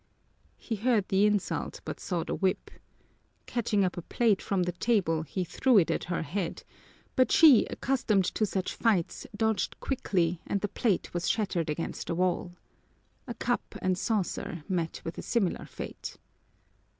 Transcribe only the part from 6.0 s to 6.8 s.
her head,